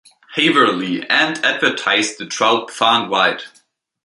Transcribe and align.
Haverly 0.33 1.07
and 1.11 1.37
advertised 1.45 2.17
the 2.17 2.25
troupe 2.25 2.71
far 2.71 3.03
and 3.03 3.11
wide. 3.11 3.43